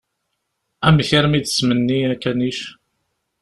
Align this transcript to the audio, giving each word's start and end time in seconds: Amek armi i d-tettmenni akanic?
Amek 0.87 1.09
armi 1.17 1.35
i 1.37 1.41
d-tettmenni 1.41 1.99
akanic? 2.13 2.59